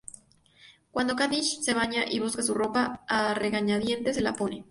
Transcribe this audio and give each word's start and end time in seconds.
Cuando 0.89 1.15
Katniss 1.15 1.63
se 1.63 1.75
baña 1.75 2.05
y 2.09 2.17
busca 2.19 2.41
su 2.41 2.55
ropa, 2.55 3.03
a 3.07 3.35
regañadientes 3.35 4.15
se 4.15 4.23
la 4.23 4.33
pone. 4.33 4.59